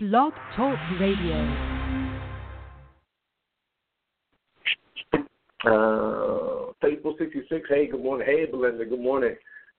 [0.00, 1.34] Blog Talk Radio.
[5.66, 7.66] Uh, Faithful 66.
[7.68, 8.24] Hey, good morning.
[8.24, 8.84] Hey, Belinda.
[8.84, 9.34] Good morning.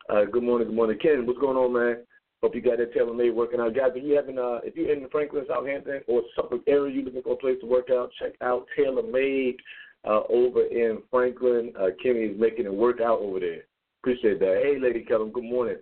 [0.10, 0.68] Uh, good morning.
[0.68, 1.00] Good morning.
[1.02, 2.04] Ken, what's going on, man?
[2.44, 3.74] Hope you got that tailor made working out.
[3.74, 7.24] Guys, if you haven't, uh, if you're in Franklin, Southampton, or Suffolk area, you're looking
[7.24, 9.56] for a place to work out, check out Tailor Made
[10.04, 11.72] uh, over in Franklin.
[11.80, 13.62] Uh, Kenny is making it work out over there.
[14.04, 14.64] Appreciate that.
[14.66, 15.78] Hey, Lady Kellen, good morning.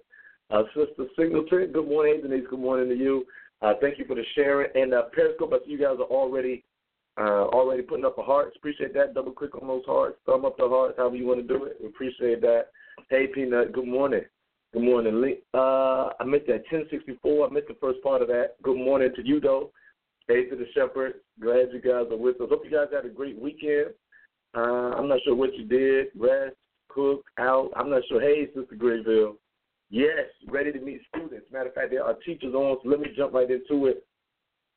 [0.51, 2.21] Uh, Sister Singleton, good morning.
[2.21, 3.25] Hey, Denise, good morning to you.
[3.61, 4.69] Uh, thank you for the sharing.
[4.75, 6.63] And uh, Periscope, I see you guys are already
[7.17, 8.55] uh, already putting up a hearts.
[8.57, 9.15] Appreciate that.
[9.15, 10.17] Double click on those hearts.
[10.25, 11.77] Thumb up the hearts, however you want to do it.
[11.81, 12.67] We appreciate that.
[13.09, 14.21] Hey, Peanut, good morning.
[14.73, 15.37] Good morning.
[15.53, 17.47] Uh, I missed that 1064.
[17.47, 18.55] I missed the first part of that.
[18.61, 19.71] Good morning to you, though.
[20.27, 21.15] Hey to the Shepherd.
[21.41, 22.49] Glad you guys are with us.
[22.49, 23.93] Hope you guys had a great weekend.
[24.55, 26.07] Uh, I'm not sure what you did.
[26.17, 26.55] Rest,
[26.89, 27.71] cook, out.
[27.77, 28.19] I'm not sure.
[28.19, 29.37] Hey, Sister Grayville.
[29.89, 31.47] Yes, ready to meet students.
[31.51, 34.05] Matter of fact, there are teachers on, so let me jump right into it.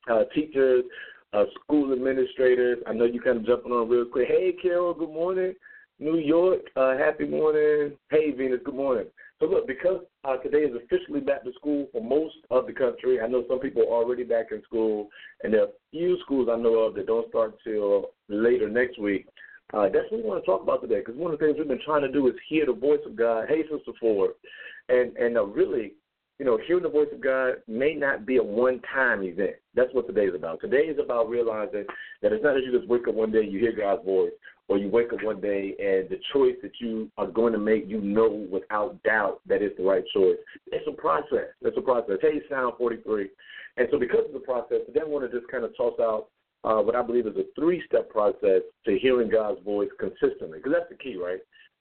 [0.09, 0.85] Uh, teachers,
[1.33, 2.79] uh, school administrators.
[2.87, 4.29] I know you kind of jumping on real quick.
[4.29, 5.55] Hey, Carol, good morning.
[5.99, 7.99] New York, uh, happy morning.
[8.11, 9.07] Hey, Venus, good morning.
[9.41, 13.21] So, look, because uh, today is officially back to school for most of the country,
[13.21, 15.09] I know some people are already back in school,
[15.43, 18.99] and there are a few schools I know of that don't start till later next
[18.99, 19.27] week.
[19.73, 21.69] Uh, that's what we want to talk about today, because one of the things we've
[21.69, 23.47] been trying to do is hear the voice of God.
[23.49, 24.31] Hey, Sister Ford,
[24.91, 25.95] and and uh, really,
[26.39, 29.57] you know, hearing the voice of God may not be a one-time event.
[29.75, 30.61] That's what today is about.
[30.61, 31.85] Today is about realizing
[32.23, 34.33] that it's not that you just wake up one day, and you hear God's voice,
[34.71, 37.89] or you wake up one day and the choice that you are going to make,
[37.89, 40.37] you know without doubt that it's the right choice.
[40.71, 41.51] It's a process.
[41.63, 42.19] It's a process.
[42.23, 43.29] Hey, Sound 43.
[43.77, 46.29] And so because of the process, today I want to just kind of toss out
[46.63, 50.91] uh, what I believe is a three-step process to hearing God's voice consistently, because that's
[50.91, 51.41] the key, right?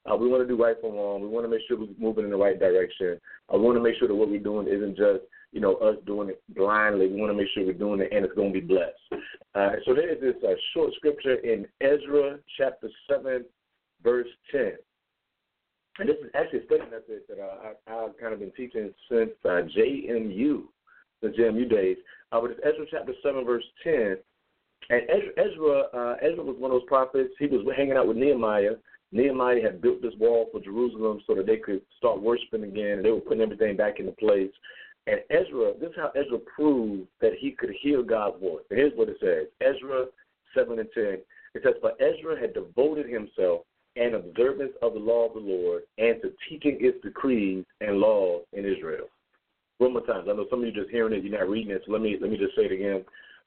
[0.09, 1.21] Uh, we want to do right from wrong.
[1.21, 3.19] We want to make sure we're moving in the right direction.
[3.51, 6.29] I want to make sure that what we're doing isn't just, you know, us doing
[6.29, 7.07] it blindly.
[7.07, 9.23] We want to make sure we're doing it and it's going to be blessed.
[9.55, 13.45] Uh, so there is this uh, short scripture in Ezra chapter 7,
[14.03, 14.73] verse 10.
[15.99, 18.91] And this is actually a study method that uh, I, I've kind of been teaching
[19.11, 20.63] since uh, JMU,
[21.21, 21.97] the JMU days.
[22.31, 24.17] Uh, but it's Ezra chapter 7, verse 10.
[24.91, 27.33] And Ezra, Ezra, uh, Ezra was one of those prophets.
[27.37, 28.75] He was hanging out with Nehemiah.
[29.11, 33.05] Nehemiah had built this wall for Jerusalem so that they could start worshiping again, and
[33.05, 34.51] they were putting everything back into place.
[35.07, 38.63] And Ezra, this is how Ezra proved that he could hear God's voice.
[38.69, 40.05] And here's what it says Ezra
[40.55, 41.03] 7 and 10.
[41.55, 43.61] It says, For Ezra had devoted himself
[43.95, 48.43] and observance of the law of the Lord and to teaching its decrees and laws
[48.53, 49.07] in Israel.
[49.79, 50.29] One more time.
[50.29, 52.17] I know some of you just hearing it, you're not reading it, so let me
[52.21, 53.03] let me just say it again.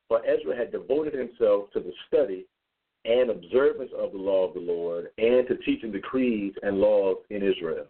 [0.09, 2.47] For Ezra had devoted himself to the study
[3.05, 7.39] and observance of the law of the Lord and to teaching decrees and laws in
[7.39, 7.87] Israel.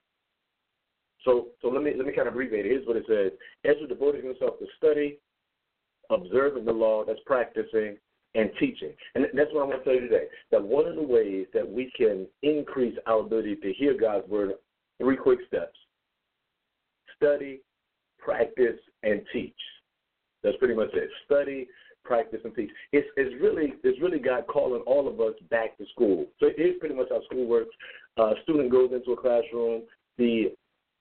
[1.24, 2.70] So, so let me let me kind of abbreviate it.
[2.70, 3.32] Here's what it says:
[3.64, 5.18] Ezra devoted himself to study,
[6.10, 7.96] observing the law, that's practicing,
[8.34, 8.92] and teaching.
[9.14, 10.24] And that's what I want to tell you today.
[10.50, 14.52] That one of the ways that we can increase our ability to hear God's word,
[14.98, 15.76] three quick steps:
[17.16, 17.60] study,
[18.18, 19.54] practice, and teach.
[20.42, 21.08] That's pretty much it.
[21.26, 21.68] Study,
[22.04, 22.70] practice, and teach.
[22.92, 26.26] It's, it's really it's really God calling all of us back to school.
[26.40, 27.74] So here's pretty much how school works.
[28.16, 29.82] Uh, student goes into a classroom,
[30.18, 30.52] the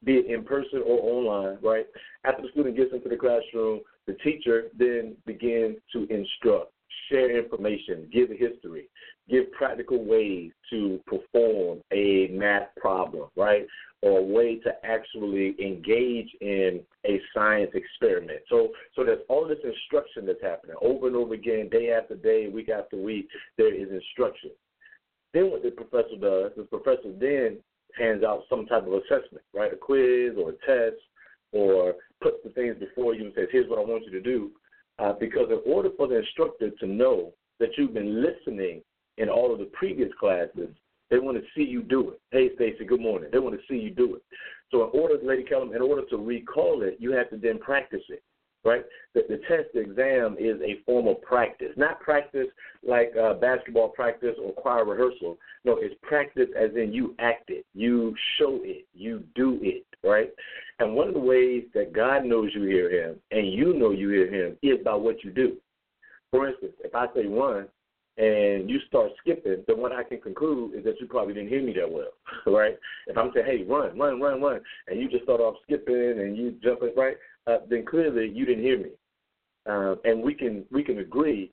[0.04, 1.86] be it in person or online, right?
[2.26, 6.72] After the student gets into the classroom, the teacher then begins to instruct,
[7.10, 8.90] share information, give history,
[9.30, 13.68] give practical ways to perform a math problem, right?
[14.04, 18.40] Or a way to actually engage in a science experiment.
[18.50, 22.48] So so there's all this instruction that's happening over and over again, day after day,
[22.48, 24.52] week after week, there is instruction.
[25.34, 27.58] Then what the professor does, the professor then
[27.98, 29.72] hands out some type of assessment, right?
[29.72, 31.02] A quiz or a test,
[31.52, 34.52] or puts the things before you and says, "Here's what I want you to do."
[35.00, 38.82] Uh, because in order for the instructor to know that you've been listening
[39.18, 40.70] in all of the previous classes,
[41.12, 42.22] they want to see you do it.
[42.32, 43.30] Hey, Stacy, good morning.
[43.32, 44.24] They want to see you do it.
[44.72, 48.02] So, in order, Lady Kellum, in order to recall it, you have to then practice
[48.10, 48.24] it
[48.64, 48.84] right?
[49.14, 52.48] The, the test, the exam is a form of practice, not practice
[52.88, 55.38] like uh, basketball practice or choir rehearsal.
[55.66, 60.30] No, it's practice as in you act it, you show it, you do it, right?
[60.80, 64.10] And one of the ways that God knows you hear Him and you know you
[64.10, 65.58] hear Him is by what you do.
[66.30, 67.68] For instance, if I say run
[68.18, 71.64] and you start skipping, then what I can conclude is that you probably didn't hear
[71.64, 72.12] me that well,
[72.46, 72.78] right?
[73.08, 76.36] If I'm saying, hey, run, run, run, run, and you just start off skipping and
[76.36, 77.18] you jumping, right?
[77.48, 78.90] uh, then clearly you didn't hear me.
[79.70, 81.52] Uh, and we can we can agree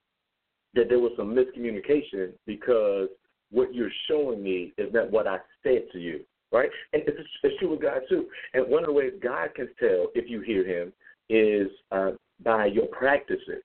[0.74, 3.08] that there was some miscommunication because
[3.50, 6.20] what you're showing me is not what I said to you,
[6.52, 6.70] right?
[6.92, 8.26] And it's, it's true with God too.
[8.54, 10.92] And one of the ways God can tell if you hear Him
[11.28, 12.12] is uh,
[12.42, 13.62] by your practices.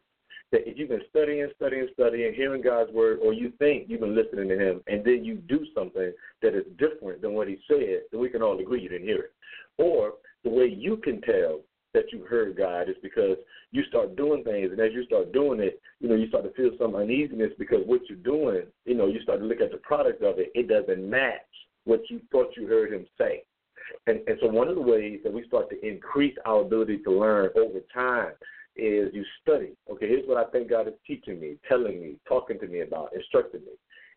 [0.54, 4.16] That if you've been studying, studying, studying, hearing God's word, or you think you've been
[4.16, 6.14] listening to Him, and then you do something
[6.44, 9.18] that is different than what He said, then we can all agree you didn't hear
[9.18, 9.34] it.
[9.80, 10.14] Or
[10.44, 11.62] the way you can tell
[11.96, 13.38] that you heard God is because
[13.72, 16.54] you start doing things, and as you start doing it, you know, you start to
[16.54, 19.78] feel some uneasiness because what you're doing, you know, you start to look at the
[19.78, 21.42] product of it, it doesn't match
[21.86, 23.44] what you thought you heard Him say.
[24.06, 27.12] And, and so one of the ways that we start to increase our ability to
[27.12, 28.34] learn over time
[28.75, 29.74] is you study.
[29.92, 33.14] Okay, here's what I think God is teaching me, telling me, talking to me about,
[33.16, 33.74] instructing me.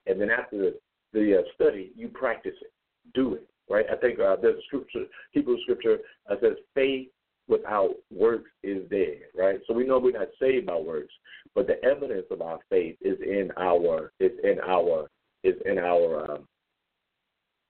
[0.07, 0.79] And then after the,
[1.13, 2.73] the uh, study, you practice it,
[3.15, 3.47] do it.
[3.69, 3.87] Right?
[3.91, 5.99] I think uh, there's a scripture, Hebrew scripture
[6.29, 7.09] that says faith
[7.49, 9.23] without works is dead.
[9.37, 9.59] Right?
[9.67, 11.13] So we know we're not saved by works,
[11.55, 15.09] but the evidence of our faith is in our is in our
[15.43, 16.49] is in our um,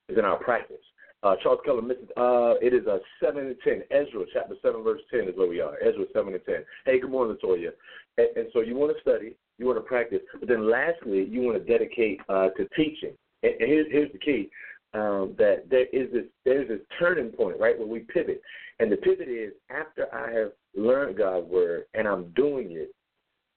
[0.09, 0.77] is in our practice.
[1.27, 3.83] Uh, Charles Keller, uh, it is a 7 and 10.
[3.91, 5.75] Ezra, chapter 7, verse 10 is where we are.
[5.83, 6.55] Ezra 7 and 10.
[6.85, 7.71] Hey, good morning, Latoya.
[8.17, 11.41] And, and so you want to study, you want to practice, but then lastly, you
[11.41, 13.11] want to dedicate uh, to teaching.
[13.43, 14.51] And, and here's, here's the key.
[14.95, 18.41] Um, that there is this there's this turning point, right, where we pivot.
[18.79, 22.95] And the pivot is after I have learned God's word and I'm doing it,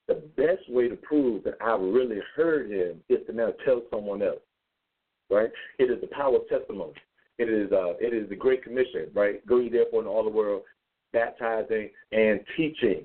[0.08, 4.24] the best way to prove that I've really heard him is to now tell someone
[4.24, 4.42] else.
[5.30, 5.52] Right?
[5.78, 6.94] It is the power of testimony.
[7.40, 9.46] It is uh, it is the Great Commission, right?
[9.48, 10.64] Go ye therefore in all the world,
[11.14, 13.04] baptizing and teaching.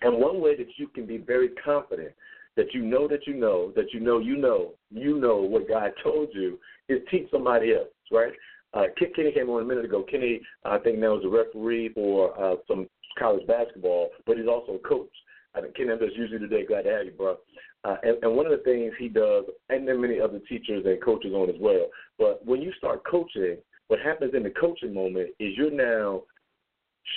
[0.00, 2.12] And one way that you can be very confident
[2.56, 5.92] that you know that you know that you know you know you know what God
[6.02, 6.58] told you
[6.88, 8.32] is teach somebody else, right?
[8.74, 10.04] Uh, Kenny came on a minute ago.
[10.08, 14.72] Kenny, I think now is a referee for uh, some college basketball, but he's also
[14.72, 15.10] a coach.
[15.54, 16.64] I think Kenny, I'm just usually today.
[16.64, 17.36] Glad to have you, bro.
[17.84, 21.02] Uh, and, and one of the things he does, and then many other teachers and
[21.02, 21.86] coaches on as well.
[22.22, 23.56] But when you start coaching,
[23.88, 26.22] what happens in the coaching moment is you're now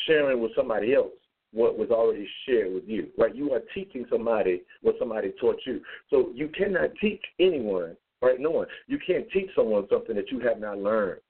[0.08, 1.14] sharing with somebody else
[1.54, 3.36] what was already shared with you, right?
[3.36, 5.80] You are teaching somebody what somebody taught you.
[6.10, 8.40] So you cannot teach anyone, right?
[8.40, 8.68] No one.
[8.88, 11.22] You can't teach someone something that you have not learned,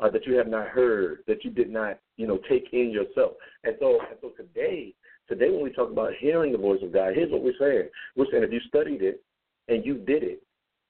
[0.00, 3.32] uh, that you have not heard, that you did not, you know, take in yourself.
[3.64, 4.94] And so, and so today,
[5.28, 7.90] Today, when we talk about hearing the voice of God, here's what we're saying.
[8.16, 9.22] We're saying if you studied it
[9.68, 10.42] and you did it,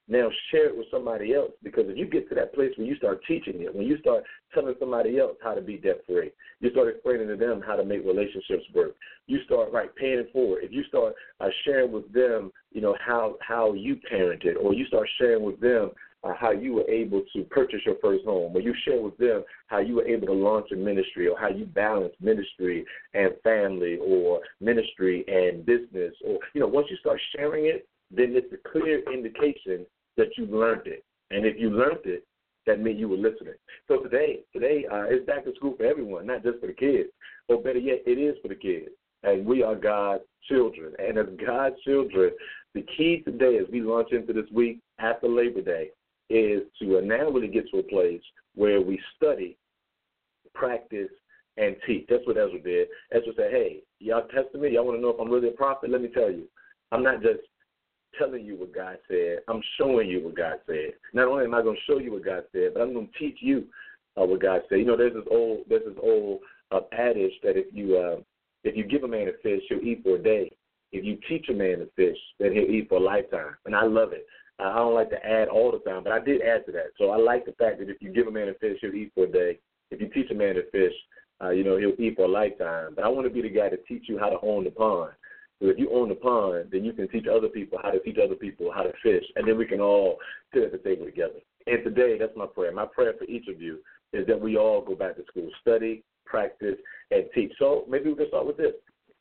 [0.08, 1.52] now share it with somebody else.
[1.62, 4.24] Because if you get to that place where you start teaching it, when you start
[4.54, 7.84] telling somebody else how to be debt free, you start explaining to them how to
[7.84, 8.96] make relationships work.
[9.26, 10.64] You start right paying it forward.
[10.64, 14.86] If you start uh, sharing with them, you know how how you parented, or you
[14.86, 15.90] start sharing with them
[16.24, 19.44] uh, how you were able to purchase your first home, or you share with them
[19.68, 22.84] how you were able to launch a ministry, or how you balance ministry
[23.14, 28.34] and family, or ministry and business, or you know, once you start sharing it, then
[28.34, 29.84] it's a clear indication
[30.18, 31.02] that you learned it.
[31.30, 32.24] And if you learned it,
[32.66, 33.54] that means you were listening.
[33.86, 37.08] So today, today uh, it's back to school for everyone, not just for the kids.
[37.48, 38.90] Or better yet, it is for the kids.
[39.22, 40.92] And we are God's children.
[40.98, 42.32] And as God's children,
[42.74, 45.90] the key today as we launch into this week after Labor Day
[46.28, 48.20] is to now really get to a place
[48.54, 49.56] where we study,
[50.54, 51.08] practice,
[51.56, 52.06] and teach.
[52.08, 52.88] That's what Ezra did.
[53.12, 54.74] Ezra said, hey, y'all testing me?
[54.74, 55.90] Y'all want to know if I'm really a prophet?
[55.90, 56.44] Let me tell you.
[56.92, 57.40] I'm not just
[58.18, 59.38] telling you what God said.
[59.48, 60.92] I'm showing you what God said.
[61.12, 63.18] Not only am I going to show you what God said, but I'm going to
[63.18, 63.64] teach you
[64.16, 64.78] uh, what God said.
[64.78, 66.40] You know, there's this old there's this old
[66.70, 68.20] uh, adage that if you uh,
[68.64, 70.52] if you give a man a fish, he'll eat for a day.
[70.90, 73.56] If you teach a man to fish, then he'll eat for a lifetime.
[73.66, 74.26] And I love it.
[74.58, 76.90] I don't like to add all the time, but I did add to that.
[76.98, 79.12] So I like the fact that if you give a man a fish, he'll eat
[79.14, 79.58] for a day.
[79.90, 80.92] If you teach a man to fish,
[81.40, 82.94] uh, you know, he'll eat for a lifetime.
[82.96, 85.12] But I want to be the guy to teach you how to own the pond.
[85.60, 88.18] So if you own the pond, then you can teach other people how to teach
[88.22, 90.18] other people how to fish, and then we can all
[90.54, 91.40] sit at the table together.
[91.66, 92.72] And today, that's my prayer.
[92.72, 93.78] My prayer for each of you
[94.12, 96.76] is that we all go back to school, study, practice,
[97.10, 97.52] and teach.
[97.58, 98.72] So maybe we can start with this.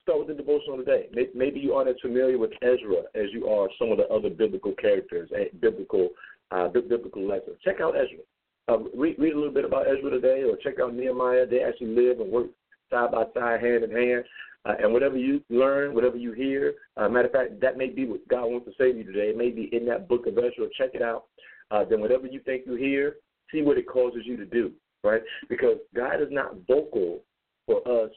[0.03, 1.09] Start with the devotional today.
[1.35, 4.73] Maybe you aren't as familiar with Ezra as you are some of the other biblical
[4.73, 6.09] characters and biblical
[6.51, 7.57] uh, biblical lessons.
[7.63, 8.23] Check out Ezra.
[8.69, 11.45] Uh, read, read a little bit about Ezra today, or check out Nehemiah.
[11.45, 12.47] They actually live and work
[12.89, 14.23] side by side, hand in hand.
[14.67, 18.05] Uh, and whatever you learn, whatever you hear, uh, matter of fact, that may be
[18.05, 19.29] what God wants to say to you today.
[19.29, 20.67] It may be in that book of Ezra.
[20.77, 21.25] Check it out.
[21.71, 23.15] Uh, then whatever you think you hear,
[23.51, 24.71] see what it causes you to do,
[25.03, 25.21] right?
[25.47, 27.19] Because God is not vocal
[27.65, 28.11] for us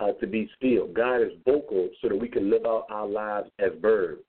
[0.00, 0.88] uh, to be still.
[0.88, 4.22] God is vocal so that we can live out our lives as verbs.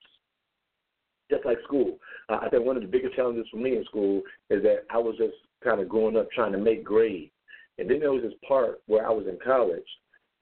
[1.31, 1.97] Just like school.
[2.29, 4.99] Uh, I think one of the biggest challenges for me in school is that I
[4.99, 7.31] was just kind of growing up trying to make grades.
[7.79, 9.81] And then there was this part where I was in college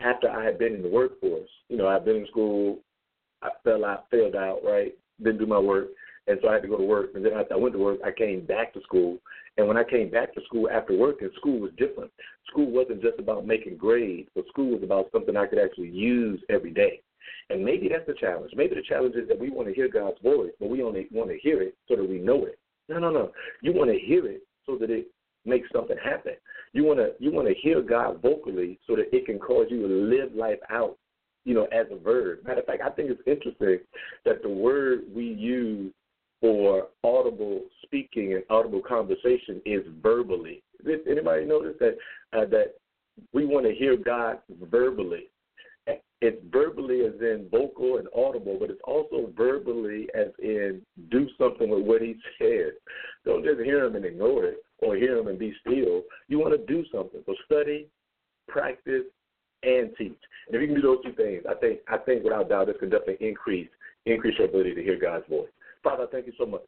[0.03, 1.50] after I had been in the workforce.
[1.70, 2.79] You know, I've been in school,
[3.41, 4.93] I fell out, failed out, right?
[5.24, 5.88] Didn't do my work,
[6.27, 7.12] and so I had to go to work.
[7.15, 9.17] And then after I went to work, I came back to school.
[9.58, 12.12] And when I came back to school after work, and school was different.
[12.48, 16.41] School wasn't just about making grades, but school was about something I could actually use
[16.50, 17.01] every day.
[17.50, 18.51] And maybe that's the challenge.
[18.55, 21.29] Maybe the challenge is that we want to hear God's voice, but we only want
[21.29, 22.58] to hear it so that we know it.
[22.88, 23.31] No, no, no.
[23.62, 25.08] You want to hear it so that it
[25.46, 26.34] makes something happen.
[26.74, 29.88] You want to you want to hear God vocally so that it can cause you
[29.88, 30.98] to live life out,
[31.44, 32.40] you know, as a verb.
[32.46, 33.80] Matter of fact, I think it's interesting
[34.25, 35.92] that the word we use
[36.40, 40.63] for audible speaking and audible conversation is verbally.
[40.86, 41.98] Did anybody notice that
[42.34, 42.75] uh, that
[43.34, 45.30] we want to hear God verbally?
[46.22, 51.68] It's verbally as in vocal and audible, but it's also verbally as in do something
[51.68, 52.74] with what He says.
[53.25, 56.04] Don't just hear Him and ignore it, or hear Him and be still.
[56.28, 57.22] You want to do something.
[57.26, 57.88] So study,
[58.48, 59.06] practice,
[59.64, 60.20] and teach.
[60.48, 62.78] And if you can do those two things, I think I think without doubt this
[62.80, 63.70] can definitely increase
[64.06, 65.50] increase your ability to hear God's voice.
[65.84, 66.62] Father, thank you so much.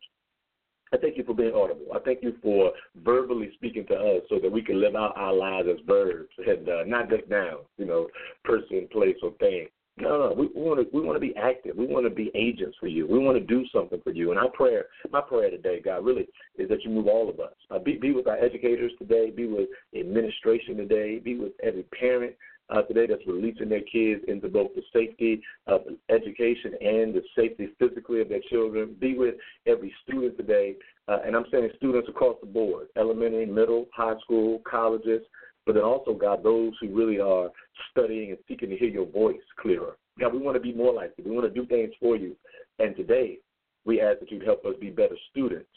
[0.94, 1.88] I thank you for being audible.
[1.94, 2.72] I thank you for
[3.04, 6.70] verbally speaking to us so that we can live out our lives as verbs and
[6.70, 8.08] uh, not just now, you know,
[8.44, 9.68] person, place, or thing.
[9.98, 11.76] No, no, we want to we want to be active.
[11.78, 13.06] We want to be agents for you.
[13.06, 14.32] We want to do something for you.
[14.32, 17.54] And our prayer, my prayer today, God, really is that you move all of us.
[17.70, 19.30] Uh, be be with our educators today.
[19.30, 21.20] Be with administration today.
[21.20, 22.34] Be with every parent
[22.72, 27.70] uh, today that's releasing their kids into both the safety of education and the safety
[27.78, 28.96] physically of their children.
[29.00, 29.36] Be with
[29.68, 30.76] every student today,
[31.08, 35.22] uh, and I'm saying students across the board, elementary, middle, high school, colleges,
[35.66, 37.50] but then also, God, those who really are
[37.92, 39.98] studying and seeking to hear your voice clearer.
[40.20, 41.24] God, we want to be more like you.
[41.26, 42.36] We want to do things for you.
[42.80, 43.40] And today,
[43.86, 45.70] we ask that you'd help us be better students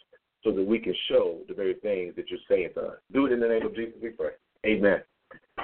[0.45, 2.97] so that we can show the very things that you're saying to us.
[3.13, 4.31] Do it in the name of Jesus, we pray.
[4.65, 5.03] Amen.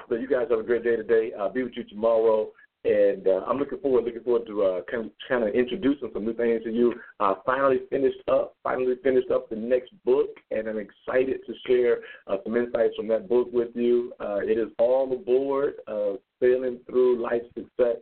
[0.08, 1.32] So you guys have a great day today.
[1.38, 2.48] I'll be with you tomorrow.
[2.84, 6.24] And uh, I'm looking forward, looking forward to uh, kind, of, kind of introducing some
[6.24, 6.94] new things to you.
[7.20, 11.98] I finally finished up, finally finished up the next book, and I'm excited to share
[12.26, 14.12] uh, some insights from that book with you.
[14.18, 17.98] Uh, it is all aboard, uh, sailing through life success,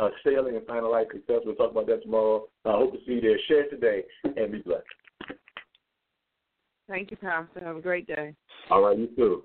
[0.00, 1.40] uh, sailing and finding life success.
[1.44, 2.46] We'll talk about that tomorrow.
[2.64, 3.38] I hope to see you there.
[3.48, 4.84] Share today and be blessed.
[6.88, 7.60] Thank you, Pastor.
[7.64, 8.34] Have a great day.
[8.70, 9.44] All right, you too.